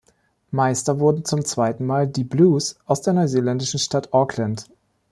Meister 0.49 0.99
wurden 0.99 1.25
zum 1.25 1.45
zweiten 1.45 1.85
Mal 1.85 2.07
die 2.07 2.23
Blues 2.23 2.75
aus 2.87 3.03
der 3.03 3.13
neuseeländischen 3.13 3.79
Stadt 3.79 4.13
Auckland. 4.13 4.67